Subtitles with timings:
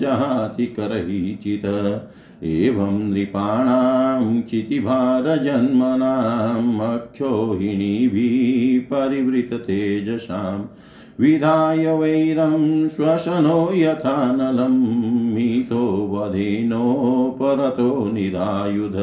[0.00, 1.68] जहाति करैचित्
[2.44, 8.34] एवं नृपाणां क्षितिभारजन्मनाम् अक्षोहिणीभिः
[8.90, 10.66] परिवृततेजसाम्
[11.20, 18.94] विधाय वैरं श्वसनो यथा नलं मीतो वधेनो परतो निरायुध।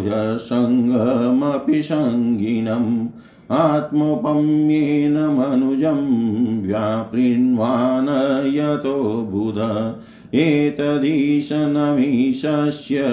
[0.05, 3.07] ह्यसङ्गमपि सङ्गिनम्
[3.51, 9.95] आत्मोपम्येन मनुजं व्यापृण्वान् यतो बुध।
[10.35, 13.05] एतदीशनमीशस्य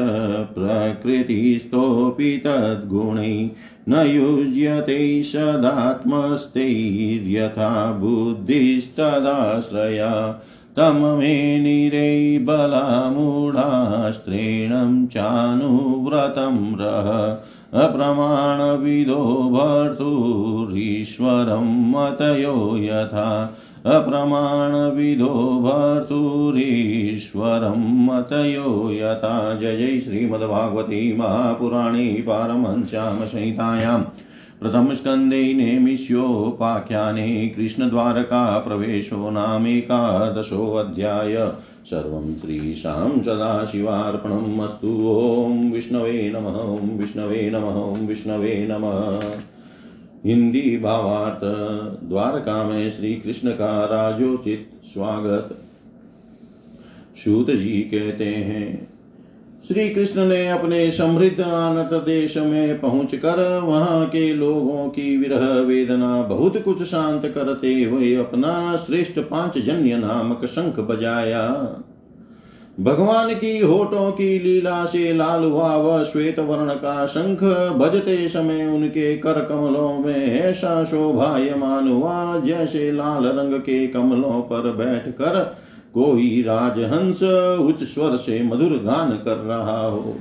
[0.56, 3.52] प्रकृतिस्थोऽपि तद्गुणै।
[3.90, 10.42] न युज्यते सदात्मस्तैर्यथा बुद्धिस्तदाश्रया।
[10.78, 17.38] तममेनिरे बलामूढास्त्रीणं चानुव्रतं रः
[17.74, 34.04] अप्रमाणविदो भर्तुरीश्वरं मतयो यथा। अप्रमाणविदो भर्तुरीश्वरं मतयो यथा। जय जय श्रीमद्भागवती महापुराणे पारमहंस्यां संहितायाम्
[34.62, 41.52] प्रथमस्कन्धे नेमिष्योपाख्याने कृष्णद्वारकाप्रवेशो नामेकादशोऽध्याय
[41.86, 44.60] सर्वं श्रीशां सदाशिवार्पणम्
[45.46, 49.20] ॐ विष्णवे नमः, ॐ विष्णवे नमः, ॐ विष्णवे नमः।
[50.26, 51.40] हिंदी भावार्थ
[52.10, 55.58] द्वारका में श्री कृष्ण का राजोचित स्वागत।
[57.18, 58.93] सूत जी कहते हैं
[59.68, 66.22] श्री कृष्ण ने अपने समृद्ध आनत देश में पहुंचकर वहाँ के लोगों की विरह वेदना
[66.22, 71.48] बहुत कुछ शांत करते हुए अपना श्रेष्ठ पाँच जन्य नामक शंख बजाया।
[72.80, 77.44] भगवान की होठों की लीला से लाल हुआ वह श्वेत वर्ण का शंख
[77.78, 84.72] बजते समय उनके कर कमलों में ऐसा शोभायमान हुआ जैसे लाल रंग के कमलों पर
[84.74, 85.58] बैठकर
[85.94, 87.24] कोई राजहंस
[87.60, 90.16] उच्च स्वर से मधुर गान कर रहा हो।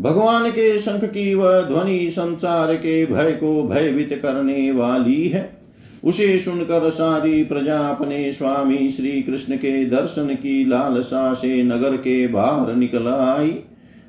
[0.00, 5.60] भगवान के शंख की वह ध्वनि संसार के भय को भयभीत करने वाली है।
[6.04, 12.26] उसे सुनकर सारी प्रजा अपने स्वामी श्री कृष्ण के दर्शन की लालसा से नगर के
[12.26, 13.54] बाहर निकल आई।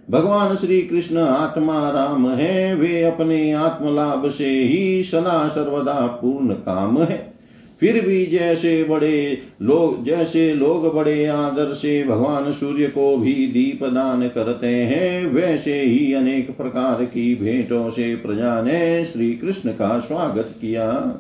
[0.10, 7.02] भगवान श्री कृष्ण आत्मा राम है, वे अपने आत्मलाभ से ही सदा सर्वदा पूर्ण काम
[7.04, 7.31] है।
[7.82, 13.84] फिर भी जैसे बड़े लोग, जैसे लोग बड़े आदर से भगवान सूर्य को भी दीप
[13.84, 20.00] दान करते हैं, वैसे ही अनेक प्रकार की भेंटों से प्रजा ने श्री कृष्ण का
[20.00, 21.20] स्वागत किया।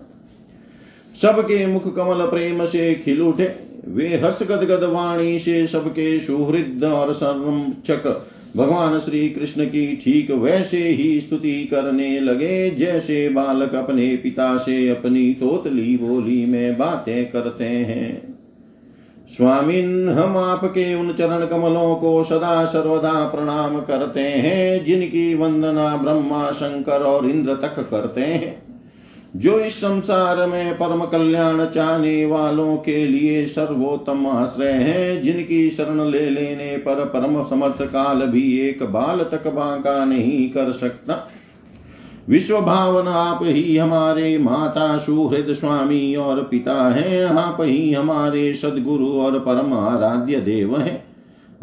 [1.21, 3.55] सबके मुख कमल प्रेम से खिल उठे।
[3.87, 10.77] वे हर्ष गदगद वाणी से सबके सुहृद और संरक्षक भगवान श्री कृष्ण की ठीक वैसे
[10.77, 17.65] ही स्तुति करने लगे। जैसे बालक अपने पिता से अपनी तोतली बोली में बातें करते
[17.65, 18.35] हैं।
[19.29, 26.51] स्वामिन, हम आपके उन चरण कमलों को सदा सर्वदा प्रणाम करते हैं, जिनकी वंदना ब्रह्मा,
[26.51, 28.70] शंकर और इंद्र तक करते हैं।
[29.35, 36.09] जो इस संसार में परम कल्याण चाहने वालों के लिए सर्वोत्तम आश्रय है, जिनकी शरण
[36.09, 41.29] ले लेने पर परम समर्थ काल भी एक बाल तक बांका नहीं कर सकता।
[42.29, 49.07] विश्व भावन आप ही हमारे माता सुहृद स्वामी और पिता हैं, आप ही हमारे सदगुरु
[49.07, 51.03] और परम आराध्य देव हैं।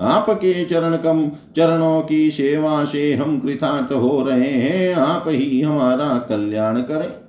[0.01, 6.19] आपके चरण कम, चरणों की सेवा से हम कृतार्थ हो रहे हैं, आप ही हमारा
[6.19, 7.28] कल्याण करें।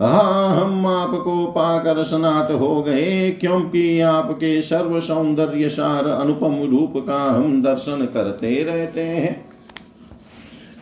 [0.00, 7.22] हाँ हम आपको पाकर स्नात हो गए, क्योंकि आपके सर्व सौंदर्य सार अनुपम रूप का
[7.28, 9.44] हम दर्शन करते रहते हैं।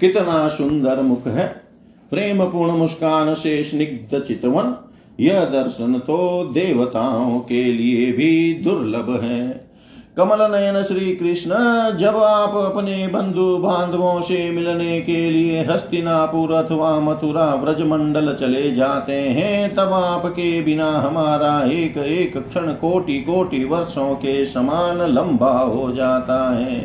[0.01, 1.47] कितना सुंदर मुख है
[2.11, 4.75] प्रेम पूर्ण मुस्कान से स्निग्ध चितवन,
[5.21, 9.66] यह दर्शन तो देवताओं के लिए भी दुर्लभ है।
[10.17, 11.55] कमल नयन श्री कृष्ण,
[11.97, 18.71] जब आप अपने बंधु बांधवों से मिलने के लिए हस्तिनापुर अथवा मथुरा व्रज मंडल चले
[18.75, 25.53] जाते हैं, तब आपके बिना हमारा एक एक क्षण कोटि कोटि वर्षों के समान लंबा
[25.53, 26.81] हो जाता है।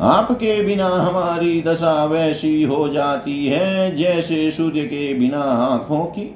[0.00, 6.34] आपके बिना हमारी दशा वैसी हो जाती है, जैसे सूर्य के बिना आँखों की।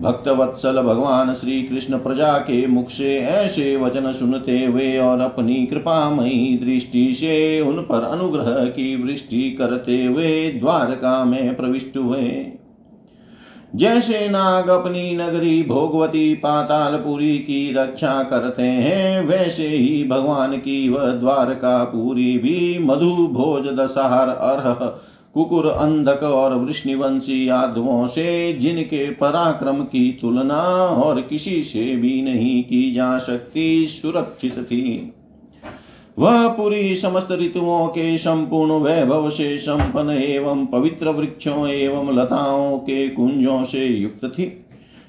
[0.00, 5.66] भक्त वत्सल भगवान श्री कृष्ण प्रजा के मुख से ऐसे वचन सुनते हुए और अपनी
[5.66, 12.46] कृपामयी दृष्टि से उन पर अनुग्रह की वृष्टि करते हुए द्वारका में प्रविष्ट हुए।
[13.76, 21.06] जैसे नाग अपनी नगरी भोगवती पातालपुरी की रक्षा करते हैं, वैसे ही भगवान की वह
[21.06, 24.98] द्वारका पूरी भी मधु भोज दशहर अर्ह
[25.34, 32.64] कुकुर अंधक और वृष्णिवंशी यादवों से जिनके पराक्रम की तुलना और किसी से भी नहीं
[32.64, 35.12] की जा सकती, सुरक्षित थी।
[36.18, 43.08] वह पूरी समस्त ऋतुओं के संपूर्ण वैभव से संपन्न एवं पवित्र वृक्षों एवं लताओं के
[43.08, 44.66] कुंजों से युक्त थी।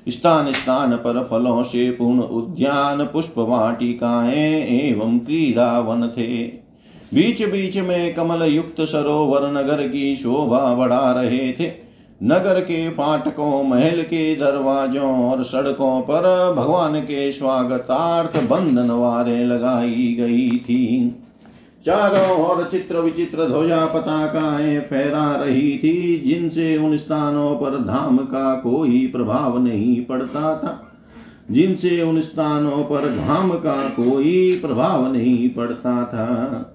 [0.09, 6.62] स्थान स्थान पर फलों से पूर्ण उद्यान पुष्प वाटिकाएँ एवं क्रीड़ा वन थे।
[7.13, 11.71] बीच बीच में कमल युक्त सरोवर नगर की शोभा बढ़ा रहे थे।
[12.23, 20.15] नगर के फाटकों, महल के दरवाजों और सड़कों पर भगवान के स्वागतार्थ बंधन वारे लगाई
[20.19, 21.15] गई थी।
[21.85, 28.55] चारों ओर चित्र विचित्र ध्वजा पताकाएँ फहरा रही थी, जिनसे उन स्थानों पर धाम का
[28.55, 30.91] कोई प्रभाव नहीं पड़ता था।
[31.51, 36.69] जिनसे उन स्थानों पर धाम का कोई प्रभाव नहीं पड़ता था।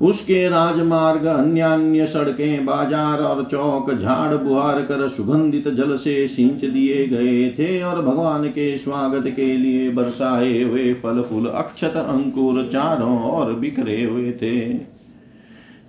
[0.00, 6.64] उसके राजमार्ग अन्य अन्य सड़कें, बाज़ार और चौक, झाड़ बुहार कर सुगंधित जल से सिंच
[6.64, 12.62] दिए गए थे और भगवान के स्वागत के लिए बरसाए हुए फल फूल अक्षत अंकुर
[12.72, 14.60] चारों और बिखरे हुए थे।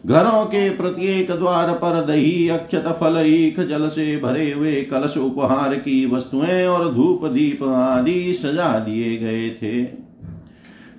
[0.06, 5.76] घरों के प्रत्येक द्वार पर दही, अक्षत फल, ईख जल से भरे हुए कलश उपहार
[5.76, 10.07] की वस्तुएँ और धूप दीप आदि सजा दिए गए थे।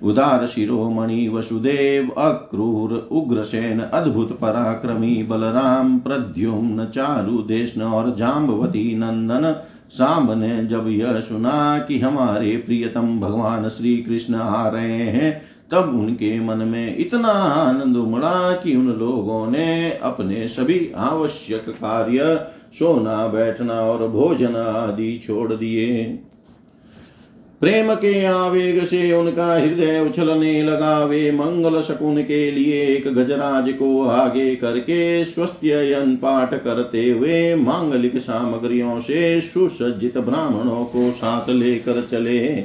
[0.03, 9.55] उदार शिरोमणि वसुदेव अक्रूर, उग्रसेन, अद्भुत पराक्रमी, बलराम, प्रद्युम्न, चारु देशन और जाम्बवती नंदन।
[9.89, 15.41] सांब ने जब यह सुना कि हमारे प्रियतम भगवान श्री कृष्ण आ रहे हैं,
[15.71, 22.47] तब उनके मन में इतना आनंद उमड़ा कि उन लोगों ने अपने सभी आवश्यक कार्य,
[22.73, 26.19] सोना, बैठना और भोजन आदि छोड़ दिए।
[27.61, 33.71] प्रेम के आवेग से उनका हृदय उछलने लगा। वे मंगल शकुन के लिए एक गजराज
[33.73, 42.01] को आगे करके स्वस्त्ययन पाठ करते हुए मांगलिक सामग्रियों से सुसज्जित ब्राह्मणों को साथ लेकर
[42.11, 42.61] चले।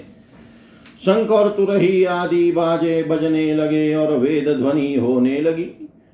[0.99, 5.67] शंख और तुरही आदि बाजे बजने लगे और वेद ध्वनि होने लगी।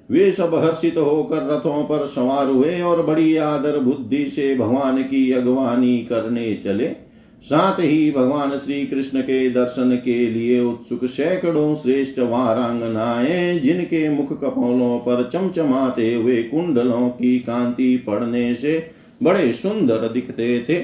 [0.08, 5.30] वे सब हर्षित होकर रथों पर सवार हुए और बड़ी आदर बुद्धि से भगवान की
[5.32, 7.09] अगवानी करने चले।
[7.42, 14.32] साथ ही भगवान श्री कृष्ण के दर्शन के लिए उत्सुक सैकड़ों श्रेष्ठ वारांगनाएँ, जिनके मुख
[14.40, 18.90] कपोलों पर चमचमाते हुए कुंडलों की कांति पड़ने से
[19.22, 20.78] बड़े सुंदर दिखते थे।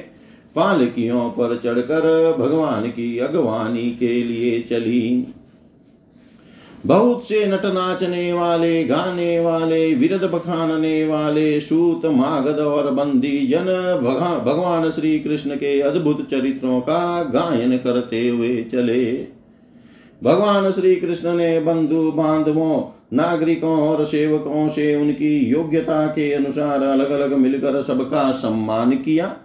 [0.55, 5.27] पालकियों पर चढ़कर भगवान की अगवानी के लिए चली।
[6.87, 13.65] बहुत से नट नाचने वाले, गाने वाले, विरद बखानने वाले सूत मागध और बंदी जन
[14.45, 19.05] भगवान श्री कृष्ण के अद्भुत चरित्रों का गायन करते हुए चले।
[20.23, 27.11] भगवान श्री कृष्ण ने बंधु बांधवों, नागरिकों और सेवकों से उनकी योग्यता के अनुसार अलग
[27.11, 29.37] अलग मिलकर सबका सम्मान किया।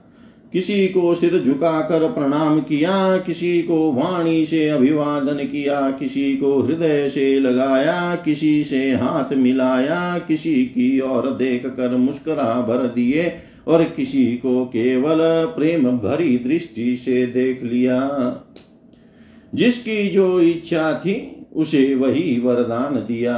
[0.54, 7.10] किसी को सिर झुकाकर प्रणाम किया, किसी को वाणी से अभिवादन किया, किसी को हृदय
[7.10, 13.34] से लगाया, किसी से हाथ मिलाया, किसी की ओर देख कर मुस्करा भर दिए
[13.68, 15.18] और किसी को केवल
[15.58, 18.10] प्रेम भरी दृष्टि से देख लिया।
[19.56, 23.38] जिसकी जो इच्छा थी, उसे वही वरदान दिया।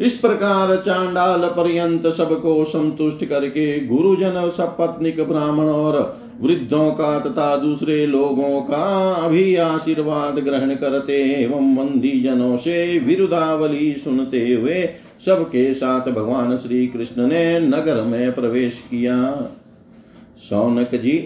[0.00, 8.06] इस प्रकार चांडाल पर्यंत सबको संतुष्ट करके गुरुजन, सपत्निक ब्राह्मण और वृद्धों का तथा दूसरे
[8.06, 14.88] लोगों का भी आशीर्वाद ग्रहण करते एवं बंदी जनों से विरुदावली सुनते हुए
[15.26, 19.16] सबके साथ भगवान श्री कृष्ण ने नगर में प्रवेश किया।
[20.38, 21.18] सौनक जी,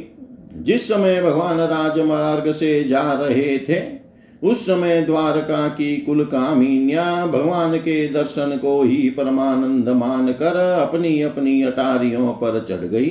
[0.55, 4.04] जिस समय भगवान राजमार्ग से जा रहे थे
[4.45, 10.57] उस समय द्वारका की कुल कामिन्या भगवान के दर्शन को ही परमानंद मान कर
[10.89, 13.11] अपनी अपनी अटारियों पर चढ़ गई।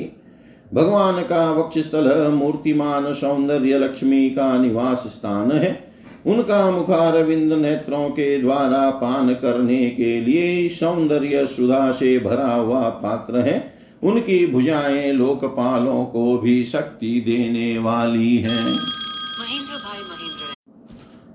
[0.74, 5.94] भगवान का वक्षस्थल मूर्तिमान सौंदर्य लक्ष्मी का निवास स्थान है।
[6.26, 13.38] उनका मुखारविंद नेत्रों के द्वारा पान करने के लिए सौंदर्य सुधा से भरा हुआ पात्र
[13.38, 18.76] है। उनकी भुजाएँ लोकपालों को भी शक्ति देने वाली हैं।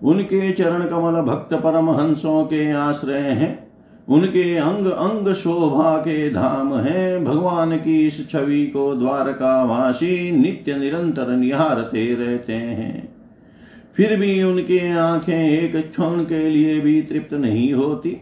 [0.02, 3.68] उनके चरण कमल भक्त परम हंसों के आश्रय हैं।
[4.08, 10.74] उनके अंग अंग शोभा के धाम है। भगवान की इस छवि को द्वारका द्वारकावासी नित्य
[10.74, 13.16] निरंतर निहारते रहते हैं।
[13.96, 18.16] फिर भी उनके आँखें एक क्षण के लिए भी तृप्त नहीं होती।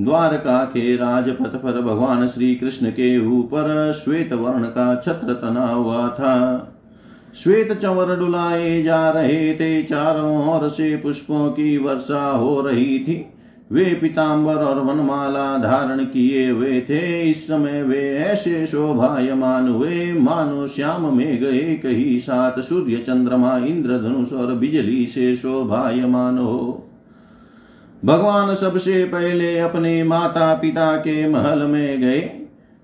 [0.00, 6.08] द्वारका के राजपथ पर भगवान श्री कृष्ण के ऊपर श्वेत वर्ण का छत्र तना हुआ
[6.08, 6.64] था।
[7.34, 13.26] श्वेत चंवर डुलाए जा रहे थे, चारों ओर से पुष्पों की वर्षा हो रही थी।
[13.72, 20.66] वे पिताम्बर और वनमाला धारण किए हुए थे। इस समय वे ऐसे शोभायमान हुए। मानो
[20.66, 26.84] श्याम में गए कही सात सूर्य, चंद्रमा, इंद्रधनुष और बिजली से शोभायमान हो।
[28.04, 32.37] भगवान सबसे पहले अपने माता पिता के महल में गए।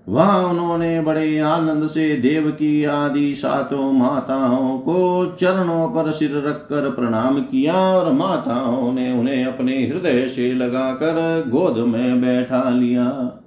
[0.09, 6.89] वहाँ उन्होंने बड़े आनंद से देव की आदि सातों माताओं को चरणों पर सिर रखकर
[6.89, 13.41] प्रणाम किया और माताओं ने उन्हें अपने हृदय से लगाकर गोद में बैठा लिया।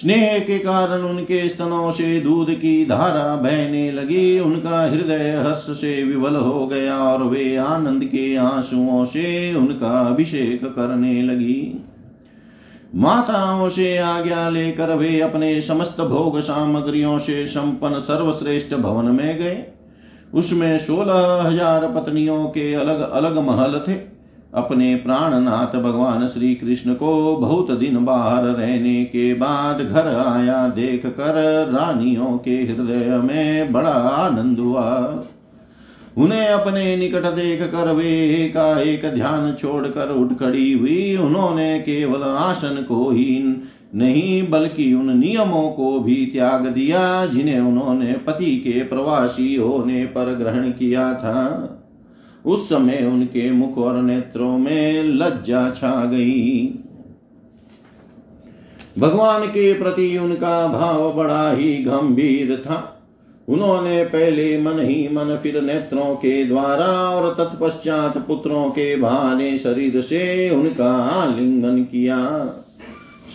[0.00, 6.02] स्नेह के कारण उनके स्तनों से दूध की धारा बहने लगी। उनका हृदय हर्ष से
[6.02, 11.84] विवल हो गया और वे आनंद के आंसुओं से उनका अभिषेक करने लगी।
[12.94, 19.64] माताओं से आज्ञा लेकर वे अपने समस्त भोग सामग्रियों से संपन्न सर्वश्रेष्ठ भवन में गए।
[20.34, 23.94] उसमें सोलह हज़ार पत्नियों के अलग अलग महल थे।
[24.54, 31.06] अपने प्राणनाथ भगवान श्री कृष्ण को बहुत दिन बाहर रहने के बाद घर आया देख
[31.06, 31.34] कर
[31.72, 34.84] रानियों के हृदय में बड़ा आनंद हुआ।
[36.16, 42.84] उन्हें अपने निकट देख कर वे एकाएक ध्यान छोड़कर उठ खड़ी हुई। उन्होंने केवल आसन
[42.88, 43.56] को ही
[43.94, 50.34] नहीं, बल्कि उन नियमों को भी त्याग दिया, जिन्हें उन्होंने पति के प्रवासी होने पर
[50.34, 51.72] ग्रहण किया था।
[52.46, 56.74] उस समय उनके मुख और नेत्रों में लज्जा छा गई।
[58.98, 62.95] भगवान के प्रति उनका भाव बड़ा ही गंभीर था।
[63.48, 70.00] उन्होंने पहले मन ही मन फिर नेत्रों के द्वारा और तत्पश्चात पुत्रों के बहाने शरीर
[70.00, 72.18] से उनका आलिंगन किया।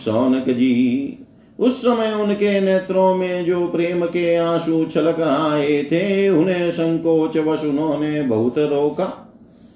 [0.04, 1.18] सौनक जी,
[1.58, 7.64] उस समय उनके नेत्रों में जो प्रेम के आँसू छलक आए थे, उन्हें संकोच वश
[7.64, 9.28] उन्होंने बहुत रोका।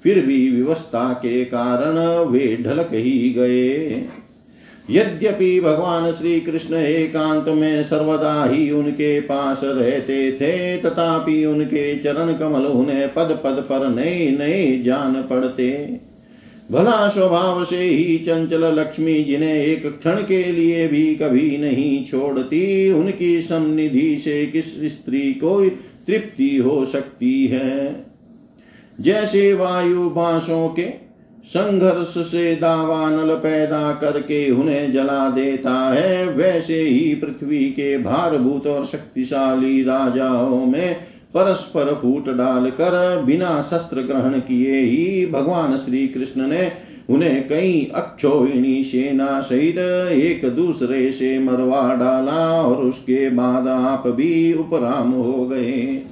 [0.03, 4.05] फिर भी व्यवस्था के कारण वे ढलक ही गए।
[4.91, 12.33] यद्यपि भगवान श्री कृष्ण एकांत में सर्वदा ही उनके पास रहते थे, तथापि उनके चरण
[12.33, 16.01] कमल उन्हें पद पद पर नए नए जान पड़ते।
[16.71, 22.91] भला स्वभाव से ही चंचल लक्ष्मी जिन्हें एक क्षण के लिए भी कभी नहीं छोड़ती,
[22.91, 25.69] उनकी सन्निधि से किस स्त्री को
[26.07, 28.07] तृप्ति हो सकती है?
[29.01, 31.06] जैसे वायु बांसों के
[31.47, 38.85] संघर्ष से दावानल पैदा करके उन्हें जला देता है, वैसे ही पृथ्वी के भारभूत और
[38.87, 40.95] शक्तिशाली राजाओं में
[41.35, 46.71] परस्पर फूट डालकर बिना शस्त्र ग्रहण किए ही भगवान श्री कृष्ण ने
[47.11, 49.79] उन्हें कई अक्षोहिणी सेना सहित
[50.13, 56.03] एक दूसरे से मरवा डाला और उसके बाद आप भी उपराम हो गए।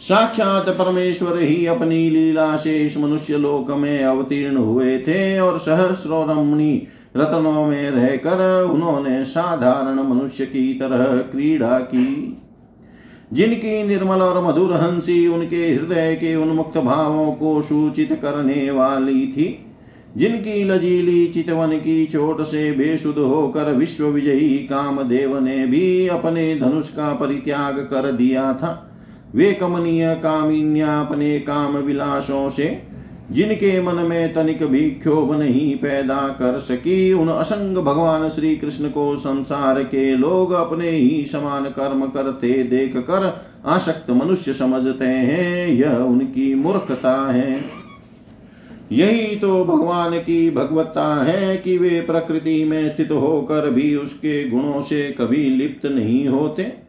[0.00, 6.22] साक्षात परमेश्वर ही अपनी लीला से इस मनुष्य लोक में अवतीर्ण हुए थे और सहस्रो
[6.24, 12.38] रमणी रत्नों में रहकर उन्होंने साधारण मनुष्य की तरह क्रीड़ा की।
[13.32, 19.66] जिनकी निर्मल और मधुर हँसी उनके हृदय के उन्मुक्त भावों को सूचित करने वाली थी,
[20.16, 26.88] जिनकी लजीली चितवन की चोट से बेसुद होकर विश्व विजयी कामदेव ने भी अपने धनुष
[26.88, 28.84] का परित्याग कर दिया था।
[29.34, 32.82] वे कमनीय कामिन्या अपने काम विलासों से
[33.30, 38.88] जिनके मन में तनिक भी क्षोभ नहीं पैदा कर सकी, उन असंग भगवान श्री कृष्ण
[38.88, 45.68] को संसार के लोग अपने ही समान कर्म करते देख कर आसक्त मनुष्य समझते हैं,
[45.68, 47.60] यह उनकी मूर्खता है।
[48.92, 54.82] यही तो भगवान की भगवत्ता है कि वे प्रकृति में स्थित होकर भी उसके गुणों
[54.82, 56.87] से कभी लिप्त नहीं होते।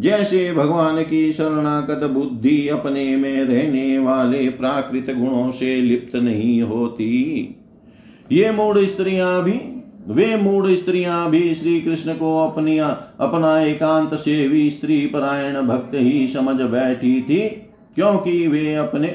[0.00, 7.56] जैसे भगवान की शरणागत बुद्धि अपने में रहने वाले प्राकृत गुणों से लिप्त नहीं होती।
[8.32, 9.60] ये मूड स्त्रियाँ भी,
[10.08, 16.26] वे मूड स्त्रियाँ भी श्री कृष्ण को अपनी, अपना एकांत सेवी स्त्री परायण भक्त ही
[16.28, 17.40] समझ बैठी थी,
[17.94, 19.08] क्योंकि वे अपने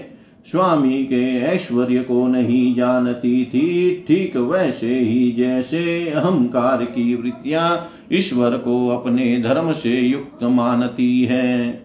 [0.46, 8.58] स्वामी के ऐश्वर्य को नहीं जानती थी, ठीक वैसे ही जैसे अहंकार की वृत्तियाँ ईश्वर
[8.58, 11.84] को अपने धर्म से युक्त मानती है।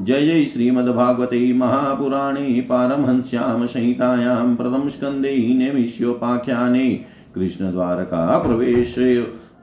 [0.00, 6.88] जय श्रीमद्भागवते महापुराणे पारमहंस्यां संहितायां प्रथम स्कन्धे नैमिष्योपाख्याने
[7.34, 8.94] कृष्णद्वारका प्रवेश।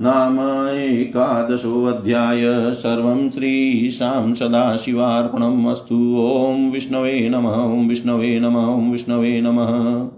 [0.02, 10.10] नाम एकादशोऽध्याय सर्वं श्रीशां सदाशिवार्पणम् अस्तु। ॐ विष्णवे नमः, ॐ विष्णवे नमः, ॐ विष्णवे नमः।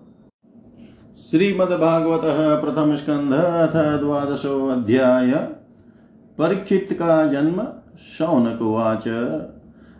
[1.30, 2.22] श्रीमद्भागवत
[2.62, 5.32] प्रथम स्कंध अथ द्वादशो अध्याय।
[6.38, 7.68] परीक्षित का जन्म
[8.18, 9.08] शौनक उवाच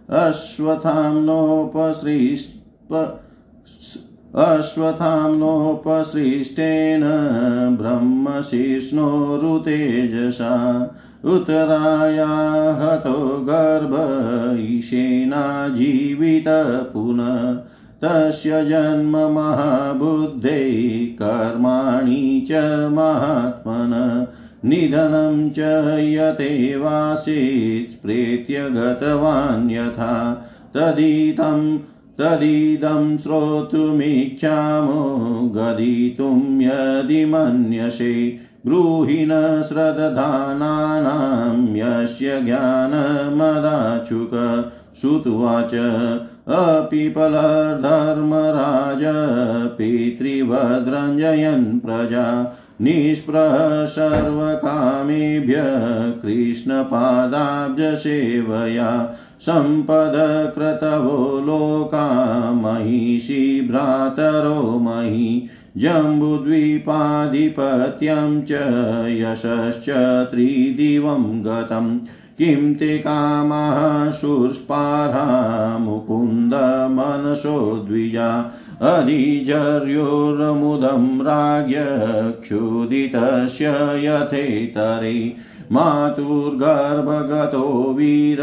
[0.10, 2.58] अश्वत्थाम्नोपसृष्ट
[4.36, 7.02] अश्वत्थाम्नोपसृष्टेन
[7.78, 10.54] ब्रह्मशीर्ष्णोरुतेजसा
[11.32, 12.30] उत्तराया
[12.80, 13.18] हतो
[13.50, 13.94] गर्भ
[14.60, 15.44] ईशेना
[15.76, 16.48] जीवित
[16.94, 17.36] पुनः
[18.04, 20.62] तस्य जन्म महाबुद्धे
[21.22, 22.62] कर्माणि च
[22.94, 23.94] महात्मन
[24.70, 25.60] निधनं च
[26.14, 30.16] यतेवासीत् स्प्रेत्य गतवान् यथा
[30.76, 31.60] तदितं
[32.22, 35.02] तदिदं श्रोतुमिच्छामो
[35.56, 38.14] गदितुं यदि मन्यसे
[38.66, 39.38] ब्रूहि न
[39.70, 44.34] श्रद्धानानां यस्य ज्ञानमदाचुक
[45.02, 45.74] श्रुत्वाच
[46.58, 47.34] अपिपलधर्मराज
[49.78, 52.26] पितृवद्रञ्जयन् प्रजा
[52.84, 55.56] निष्प्रः सर्वकामेभ्य
[56.22, 57.28] कृष्णपादाब्जसेवया
[59.46, 62.06] सम्पदक्रतवो लोका
[62.62, 65.28] महिषी भ्रातरो मही
[65.78, 66.72] जम्बुद्वीपाधिपत्यं
[68.50, 68.52] च
[69.22, 69.86] यशश्च
[70.32, 71.92] त्रिदिवं गतम्
[72.42, 76.54] किं ते कामाः शूर्ष्पार्हा मुकुन्द
[76.92, 78.30] मनसो द्विजा
[78.82, 81.78] अधिजर्योर्मुदं राज्ञ
[82.42, 83.66] क्षुदितस्य
[84.06, 85.36] यथेतरे
[85.72, 87.66] मातुर्गर्भगतो
[87.98, 88.40] वीर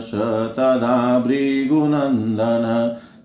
[0.00, 0.10] स
[0.56, 2.66] तदा भृगुनन्दन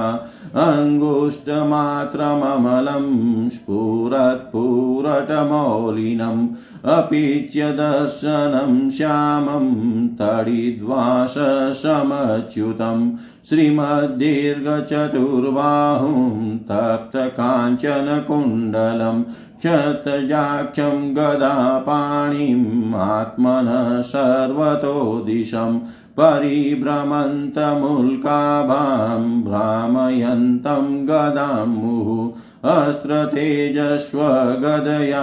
[0.54, 3.04] अङ्गुष्ठमात्रममलं
[3.50, 6.48] स्फुरत्पुरटमौलिनम्
[6.94, 9.68] अपीच्य दर्शनं श्यामं
[10.20, 10.88] तडिद्वासमच्युतं
[13.48, 16.24] श्रीमद्दीर्घचतुर्बाहुं
[16.70, 19.18] तप्तकाञ्चनकुण्डलं
[19.62, 24.94] क्षतजाक्षं गदापाणिम् आत्मनः सर्वतो
[25.26, 25.72] दिशं
[26.20, 35.22] परिभ्रमन्तमुल्काभां भ्रामयन्तं गदां मुहुः अस्त्रतेजस्वगदया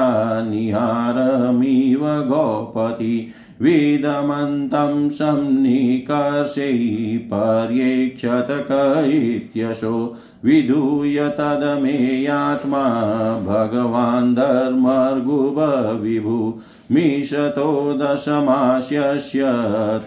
[0.49, 3.15] निहारमिव गोपति
[3.61, 6.73] विदमन्तं सन्निकर्षै
[7.31, 8.73] पर्येक्षत क
[9.11, 9.95] इत्यशो
[10.45, 12.83] विधूय तदमेयात्मा
[13.47, 16.37] भगवान् धर्मर्गुभविभु
[16.91, 19.41] मिषतो दशमास्यस्य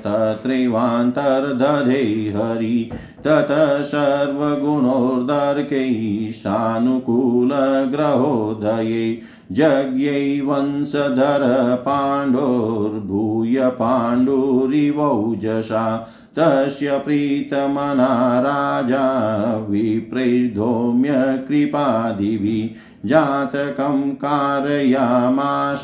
[0.07, 2.91] तत्रैवान्तर्दधे हरि
[3.25, 9.19] ततः सर्वगुणोर्दर्कैः सानुकूलग्रहोदये,
[9.53, 25.83] यज्ञै वंशधर पाण्डोर्भूय पाण्डुरिवौजसा तस्य प्रीतमना राजा विप्रैर्धौम्य कृपादिभिः जातकं कारयामाश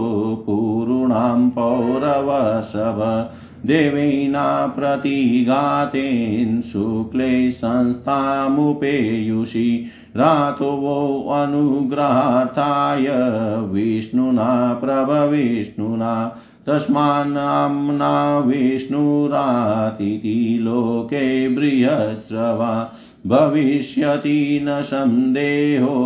[0.47, 3.27] पूर्णां पौरवसव।
[3.67, 4.45] देवीना
[4.77, 8.31] प्रतिघातेन शुक्ले संस्थामुपेयुषि
[10.17, 10.99] रातो वो
[11.35, 13.07] अनुग्रहार्थाय
[13.73, 14.51] विष्णुना
[14.83, 16.13] प्रभविष्णुना
[16.69, 18.13] तस्मान्नाम्ना
[18.47, 22.73] विष्णुरातिथि लोके बृहस्रवा
[23.27, 25.97] भविष्यति न सन्देहो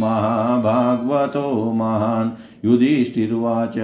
[0.00, 2.30] महाभागवतो महान्
[2.66, 3.76] युधिष्ठिर्वाच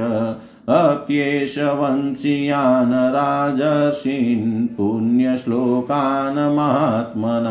[0.69, 7.47] अप्येष वंशीयान् राजर्षीन् पुण्यश्लोकान् महात्मन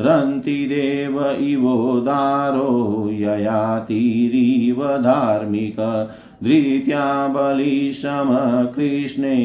[0.00, 6.08] रन्तिदेव इवोदारो ययातिरिव धार्मिक।
[6.44, 9.36] धृत्या बलिशमकृष्णे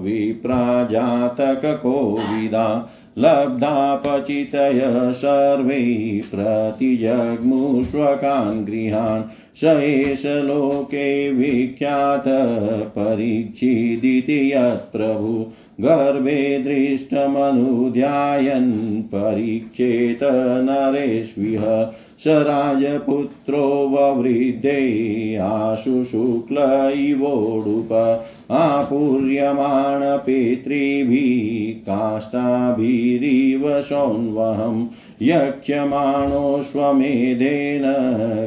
[0.01, 2.91] विप्राजातककोविदा।
[3.21, 9.23] लब्धापचितय सर्वै प्रतिजग्मुष्वकान् गृहान्।
[9.57, 12.25] स एष लोके विख्यात
[12.99, 20.19] परीक्षिदिति यत्प्रभु गर्भे दृष्टमनुध्यायन् परीक्षेत
[20.69, 26.57] नरेष्विह। स राजपुत्रो ववृद्धे आशु शुक्ल
[26.95, 34.87] इवोडुप आपूर्यमाण पितृभिः, काष्ठाभिरिव सोन्वहम्
[35.23, 37.83] यक्ष्यमाणोऽश्वमेधेन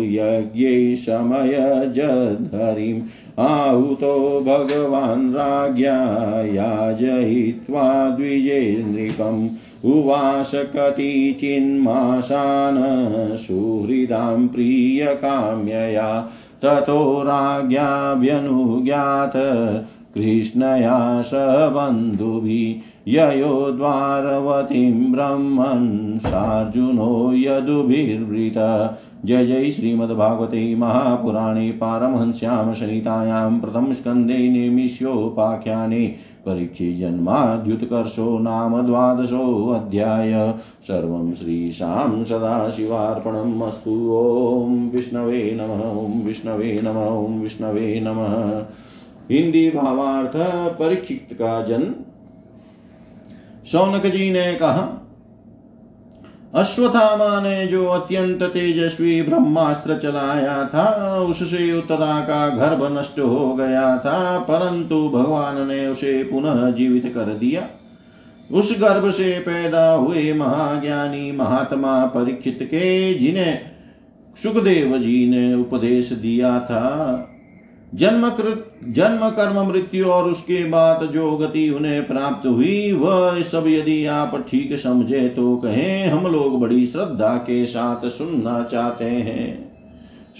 [0.03, 3.01] यज्ञै समयजधरिम्
[3.39, 5.95] आहुतो भगवान् राज्ञा
[6.41, 9.49] याजयित्वा द्विजे नृपम्
[9.85, 16.29] उवास कतिचिन्माशान् सुहृदां प्रियकाम्यया।
[16.61, 19.33] ततो राज्ञाभ्यनुज्ञात
[20.15, 21.31] कृष्णया स
[21.73, 28.57] बन्धुभिः ययो द्वारवतीं ब्रह्मन् सार्जुनो यदुभिर्वृत।
[29.25, 36.05] जय जय श्रीमद्भागवते महापुराणे पारमहंस्यां संहितायां प्रथमस्कन्धे निमिष्योपाख्याने
[36.45, 47.99] परीक्षिजन्माद्युत्कर्षो नाम द्वादशोऽध्याय सर्वं श्रीशां सदाशिवार्पणम् अस्तु। ॐ विष्णवे नमः, ॐ विष्णवे नमः, ॐ विष्णवे
[47.99, 48.61] नमः।
[49.31, 50.37] हिंदी भावार्थ
[50.79, 51.93] परीक्षित का जन्म
[53.71, 54.95] शौनक जी ने कहा
[56.55, 63.97] अश्वत्थामा ने जो अत्यंत तेजस्वी ब्रह्मास्त्र चलाया था, उससे उत्तरा का गर्भ नष्ट हो गया
[63.97, 67.67] था, परंतु भगवान ने उसे पुनः जीवित कर दिया।
[68.51, 73.59] उस गर्भ से पैदा हुए महाज्ञानी महात्मा परीक्षित के, जिन्हें
[74.43, 76.85] सुखदेव जी ने उपदेश दिया था
[77.95, 78.29] जन्म
[78.83, 84.45] जन्म, कर्म, मृत्यु और उसके बाद जो गति उन्हें प्राप्त हुई, वह सब यदि आप
[84.49, 89.71] ठीक समझे तो कहें, हम लोग बड़ी श्रद्धा के साथ सुनना चाहते हैं।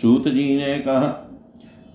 [0.02, 1.26] सूत जी ने कहा,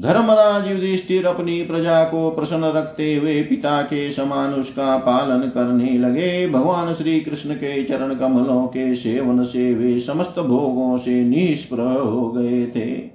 [0.00, 6.46] धर्मराज युधिष्ठिर अपनी प्रजा को प्रसन्न रखते हुए पिता के समान उसका पालन करने लगे।
[6.48, 12.28] भगवान श्री कृष्ण के चरण कमलों के सेवन से वे समस्त भोगों से निष्प्र हो
[12.28, 13.13] गए थे।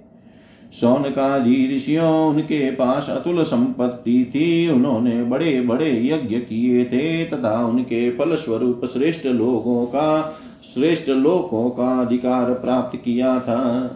[0.73, 8.09] सौनकादि ऋषियों उनके पास अतुल संपत्ति थी। उन्होंने बड़े बड़े यज्ञ किए थे तथा उनके
[8.11, 10.39] फल स्वरूप श्रेष्ठ लोगों का,
[10.73, 13.95] श्रेष्ठ लोकों का अधिकार प्राप्त किया था।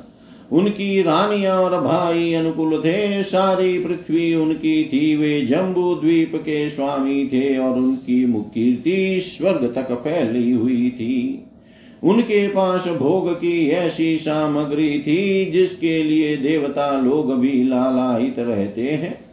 [0.52, 7.26] उनकी रानियाँ और भाई अनुकूल थे। सारी पृथ्वी उनकी थी। वे जम्बू द्वीप के स्वामी
[7.28, 11.46] थे और उनकी मुकीर्ति स्वर्ग तक फैली हुई थी।
[12.04, 19.24] उनके पास भोग की ऐसी सामग्री थी, जिसके लिए देवता लोग भी लालायित रहते हैं।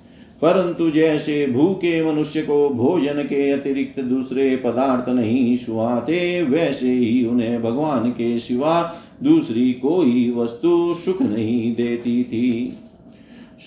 [0.43, 7.63] परंतु जैसे भूखे मनुष्य को भोजन के अतिरिक्त दूसरे पदार्थ नहीं सुहाते वैसे ही उन्हें
[7.63, 12.77] भगवान के सिवा दूसरी कोई वस्तु सुख नहीं देती थी।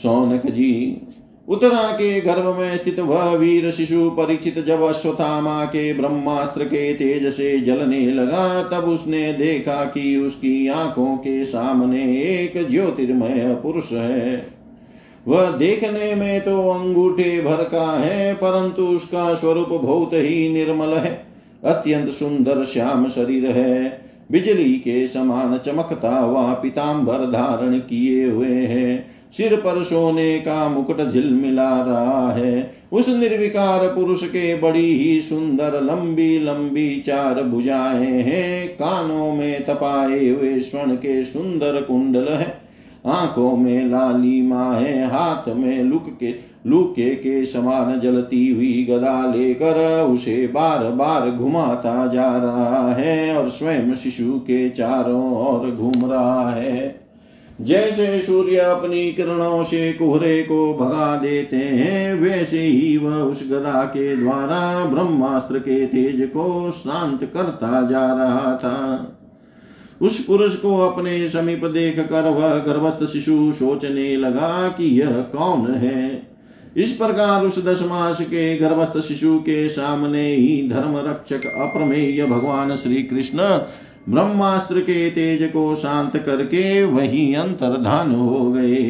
[0.04, 0.98] सौनक जी
[1.50, 7.34] उत्तरा के गर्भ में स्थित वह वीर शिशु परीक्षित जब अश्वथामा के ब्रह्मास्त्र के तेज
[7.34, 14.48] से जलने लगा, तब उसने देखा कि उसकी आँखों के सामने एक ज्योतिर्मय पुरुष है।
[15.28, 21.26] वह देखने में तो अंगूठे भर का है, परंतु उसका स्वरूप बहुत ही निर्मल है।
[21.64, 29.13] अत्यंत सुंदर श्याम शरीर है। बिजली के समान चमकता हुआ पीताम्बर धारण किए हुए है।
[29.38, 35.82] सिर पर सोने का मुकुट झिलमिला रहा है। उस निर्विकार पुरुष के बड़ी ही सुंदर
[35.82, 42.58] लंबी लंबी चार भुजाएँ हैं। कानों में तपाए हुए स्वर्ण के सुंदर कुंडल है।
[43.06, 46.36] आँखों में लाली माँ है। हाथ में लुक के,
[46.68, 53.50] लुके के समान जलती हुई गदा लेकर उसे बार बार घुमाता जा रहा है और
[53.50, 57.03] स्वयं शिशु के चारों ओर घूम रहा है।
[57.62, 63.84] जैसे सूर्य अपनी किरणों से कुहरे को भगा देते हैं, वैसे ही वह उस गदा
[63.84, 69.10] के द्वारा ब्रह्मास्त्र के तेज को शांत करता जा रहा था।
[70.02, 75.72] उस पुरुष को अपने समीप देख कर वह गर्भस्थ शिशु सोचने लगा कि यह कौन
[75.72, 76.34] है।
[76.78, 82.76] इस प्रकार उस दस मास के गर्भस्थ शिशु के सामने ही धर्म रक्षक अप्रमेय भगवान
[82.76, 83.38] श्री कृष्ण
[84.10, 88.84] ब्रह्मास्त्र के तेज को शांत करके वही अंतर्धान हो गए।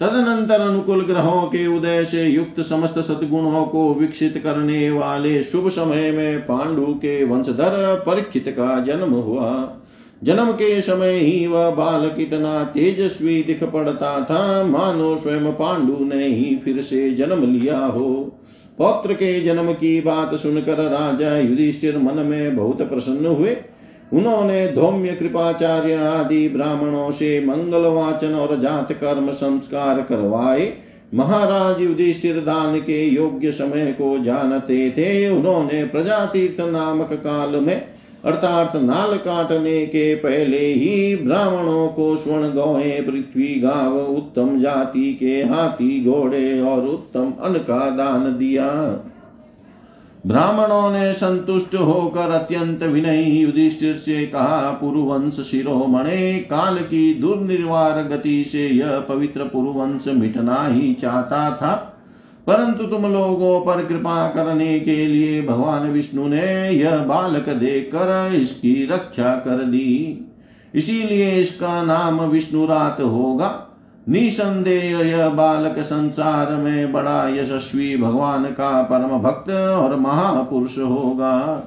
[0.00, 6.10] तदनंतर अनुकूल ग्रहों के उदय से युक्त समस्त सदगुणों को विकसित करने वाले शुभ समय
[6.12, 9.80] में पांडु के वंशधर परीक्षित का जन्म हुआ।
[10.24, 16.26] जन्म के समय ही वह बाल कितना तेजस्वी दिख पड़ता था, मानो स्वयं पांडु ने
[16.26, 18.40] ही फिर से जन्म लिया हो।
[18.78, 23.56] पौत्र के जन्म की बात सुनकर राजा युधिष्ठिर मन में बहुत प्रसन्न हुए।
[24.14, 30.72] उन्होंने धौम्य कृपाचार्य आदि ब्राह्मणों से मंगल वाचन और जात कर्म संस्कार करवाए।
[31.14, 37.86] महाराज युधिष्ठिर दान के योग्य समय को जानते थे। उन्होंने प्रजातीर्थ नामक काल में,
[38.24, 45.42] अर्थात नाल काटने के पहले ही ब्राह्मणों को स्वर्ण गौए पृथ्वी गाव, उत्तम जाति के
[45.42, 48.70] हाथी, घोड़े और उत्तम अन्न का दान दिया।
[50.26, 58.44] ब्राह्मणों ने संतुष्ट होकर अत्यंत विनय युधिष्ठिर से कहा, पुरुवंश शिरोमणे, काल की दुर्निर्वार गति
[58.44, 61.90] से यह पवित्र पुरुवंश मिटना ही चाहता था।
[62.46, 68.86] परंतु तुम लोगों पर कृपा करने के लिए भगवान विष्णु ने यह बालक देकर इसकी
[68.86, 70.26] रक्षा कर दी।
[70.74, 73.73] इसीलिए इसका नाम विष्णुरात होगा।
[74.08, 81.62] निसंदेह यह बालक संसार में बड़ा यशस्वी भगवान का परम भक्त और महापुरुष होगा।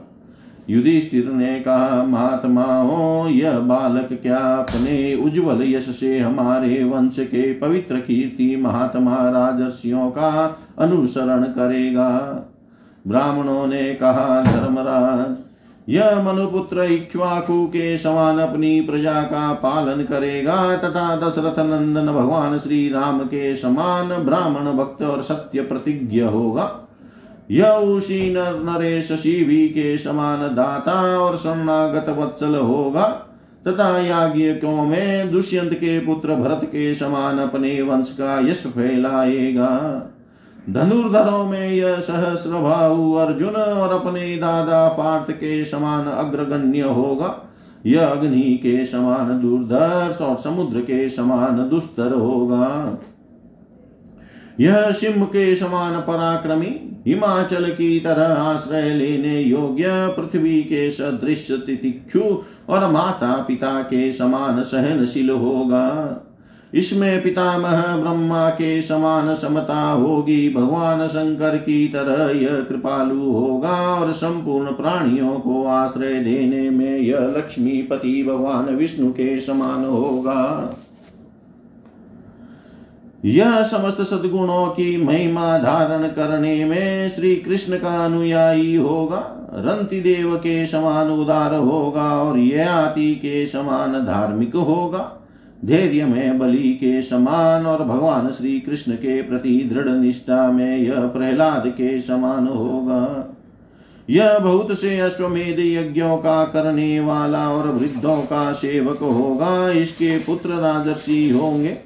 [0.69, 7.53] युधिष्ठिर ने कहा महात्मा हो यह बालक क्या अपने उज्जवल यश से हमारे वंश के
[7.53, 12.09] पवित्र कीर्ति महात्मा राजर्षियों का अनुसरण करेगा?
[13.07, 15.46] ब्राह्मणों ने कहा, धर्मराज
[15.89, 22.89] यह मनुपुत्र इक्ष्वाकु के समान अपनी प्रजा का पालन करेगा, तथा दशरथ नंदन भगवान श्री
[22.89, 26.87] राम के समान ब्राह्मण भक्त और सत्य प्रतिज्ञ होगा।
[27.51, 33.05] यह उसी नर नरेश शिवी के समान दाता और शरणागत वत्सल होगा,
[33.67, 40.01] तथा याज्ञिकों में दुष्यंत के पुत्र भरत के समान अपने वंश का यश फैलाएगा।
[40.69, 47.53] धनुर्धरों में यह सहस्र भाऊ अर्जुन और अपने दादा पार्थ के समान अग्रगण्य होगा।
[47.85, 52.97] यह अग्नि के समान दुर्धर्ष और समुद्र के समान दुस्तर होगा।
[54.59, 62.21] यह सिंह के समान पराक्रमी, हिमाचल की तरह आश्रय लेने योग्य, पृथ्वी के सदृश तितिक्षु
[62.69, 65.87] और माता पिता के समान सहनशील होगा।
[66.73, 74.11] इसमें पितामह ब्रह्मा के समान समता होगी। भगवान शंकर की तरह यह कृपालु होगा और
[74.11, 80.73] संपूर्ण प्राणियों को आश्रय देने में यह लक्ष्मीपति भगवान विष्णु के समान होगा।
[83.25, 90.35] यह समस्त सद्गुणों की महिमा धारण करने में श्री कृष्ण का अनुयायी होगा। रंति देव
[90.35, 95.13] के समान उदार होगा और यह आति के समान धार्मिक होगा।
[95.65, 101.07] धैर्य में बलि के समान और भगवान श्री कृष्ण के प्रति दृढ़ निष्ठा में यह
[101.07, 103.33] प्रहलाद के समान होगा।
[104.09, 110.49] यह बहुत से अश्वमेध यज्ञों का करने वाला और वृद्धों का सेवक होगा। इसके पुत्र
[110.49, 111.77] राजर्षि होंगे।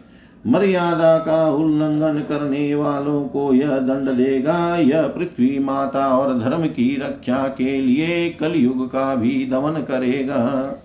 [0.48, 6.96] मर्यादा का उल्लंघन करने वालों को यह दंड देगा। यह पृथ्वी माता और धर्म की
[6.96, 10.76] रक्षा के लिए कलयुग का भी दमन करेगा।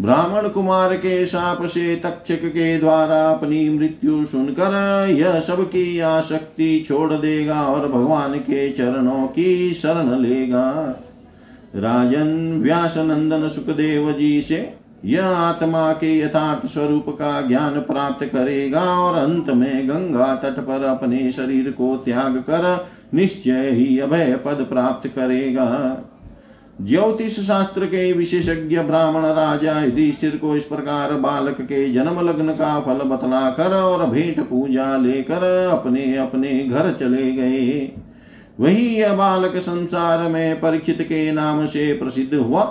[0.00, 7.12] ब्राह्मण कुमार के साप से तक्षक के द्वारा अपनी मृत्यु सुनकर यह सबकी आसक्ति छोड़
[7.12, 10.70] देगा और भगवान के चरणों की शरण लेगा।
[11.76, 14.74] राजन व्यास नंदन सुखदेव जी से
[15.04, 20.84] यह आत्मा के यथार्थ स्वरूप का ज्ञान प्राप्त करेगा और अंत में गंगा तट पर
[20.84, 25.66] अपने शरीर को त्याग कर निश्चय ही अभय पद प्राप्त करेगा।
[26.80, 32.78] ज्योतिष शास्त्र के विशेषज्ञ ब्राह्मण राजा युधिष्ठिर को इस प्रकार बालक के जन्म लग्न का
[32.80, 37.92] फल बतला कर और भेंट पूजा लेकर अपने अपने घर चले गए।
[38.60, 42.62] वही यह बालक संसार में परीक्षित के नाम से प्रसिद्ध हुआ,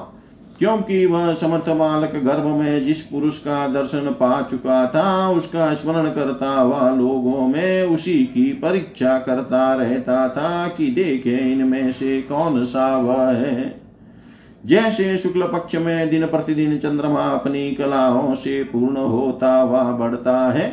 [0.59, 6.09] क्योंकि वह समर्थ बालक गर्भ में जिस पुरुष का दर्शन पा चुका था, उसका स्मरण
[6.09, 12.63] करता हुआ लोगों में उसी की परीक्षा करता रहता था कि देखे इनमें से कौन
[12.63, 13.84] सा वह है।
[14.65, 20.67] जैसे शुक्ल पक्ष में दिन प्रतिदिन चंद्रमा अपनी कलाओं से पूर्ण होता हुआ बढ़ता है,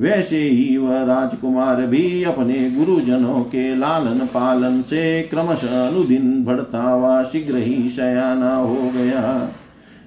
[0.00, 7.22] वैसे ही वह राजकुमार भी अपने गुरुजनों के लालन पालन से क्रमशः अनुदिन बढ़ता हुआ
[7.22, 9.50] शीघ्र ही शयाना हो गया।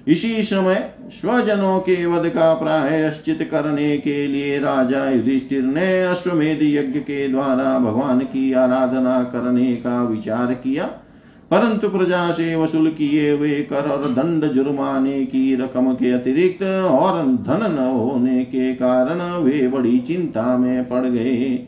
[0.08, 6.98] इसी समय स्वजनों के वध का प्रायश्चित करने के लिए राजा युधिष्ठिर ने अश्वमेध यज्ञ
[7.00, 10.88] के द्वारा भगवान की आराधना करने का विचार किया।
[11.50, 17.22] परंतु प्रजा से वसूल किए हुए कर और दंड जुर्माने की रकम के अतिरिक्त और
[17.22, 21.66] धन न होने के कारण वे बड़ी चिंता में पड़ गए।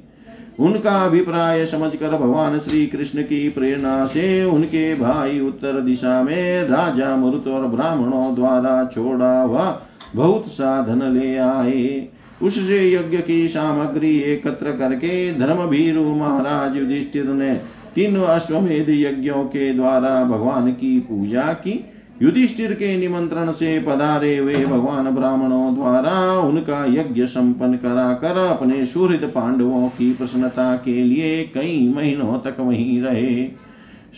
[0.60, 7.14] उनका अभिप्राय समझकर भगवान श्री कृष्ण की प्रेरणा से उनके भाई उत्तर दिशा में राजा
[7.16, 9.82] मरुत और ब्राह्मणों द्वारा छोड़ा हुआ
[10.16, 12.08] बहुत साधन ले आए।
[12.42, 17.52] उससे यज्ञ की सामग्री एकत्र करके धर्म भीरु महाराज युधिष्ठिर ने
[17.94, 21.84] तीनों अश्वमेध यज्ञों के द्वारा भगवान की पूजा की।
[22.22, 28.84] युधिष्ठिर के निमंत्रण से पधारे हुए भगवान ब्राह्मणों द्वारा उनका यज्ञ संपन्न करा कर अपने
[28.86, 33.44] सुहृद पांडवों की प्रसन्नता के लिए कई महीनों तक वहीं रहे।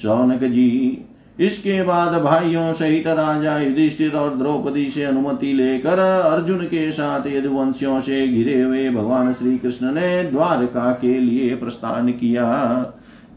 [0.03, 1.05] शौनक जी,
[1.41, 8.01] इसके बाद भाइयों सहित राजा युधिष्ठिर और द्रौपदी से अनुमति लेकर अर्जुन के साथ यदुवंशियों
[8.01, 12.45] से घिरे हुए भगवान श्री कृष्ण ने द्वारका के लिए प्रस्थान किया।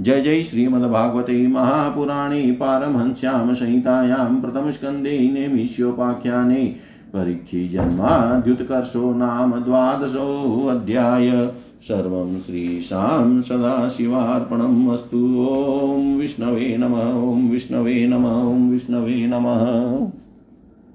[0.01, 6.75] जय जय श्रीमद्भागवते महापुराणे पारमहंस्यां संहितायां प्रथमस्कन्धे नेमिष्योपाख्याने
[7.13, 11.49] परीक्षिजन्माद्युत्कर्षो नाम द्वादशोऽध्याय
[11.81, 20.07] सर्वं श्रीशां सदाशिवार्पणम् अस्तु। ॐ विष्णवे नमः। ॐ विष्णवे नमः। ॐ विष्णवे नमः।